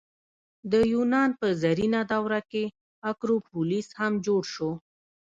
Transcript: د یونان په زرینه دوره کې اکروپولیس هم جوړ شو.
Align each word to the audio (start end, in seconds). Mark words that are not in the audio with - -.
د 0.71 0.73
یونان 0.93 1.29
په 1.39 1.47
زرینه 1.61 2.01
دوره 2.11 2.41
کې 2.51 2.63
اکروپولیس 3.09 3.87
هم 3.99 4.13
جوړ 4.27 4.41
شو. 4.53 4.71